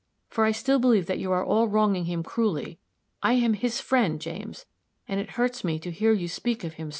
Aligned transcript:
for 0.29 0.45
I 0.45 0.51
still 0.51 0.79
believe 0.79 1.05
that 1.05 1.19
you 1.19 1.31
are 1.31 1.45
all 1.45 1.67
wronging 1.67 2.05
him 2.05 2.23
cruelly. 2.23 2.79
I 3.21 3.33
am 3.33 3.53
his 3.53 3.79
friend, 3.79 4.19
James, 4.19 4.65
and 5.07 5.19
it 5.19 5.31
hurts 5.37 5.63
me 5.63 5.77
to 5.77 5.91
hear 5.91 6.11
you 6.11 6.27
speak 6.27 6.63
so 6.63 6.69
of 6.69 6.73
him. 6.73 6.89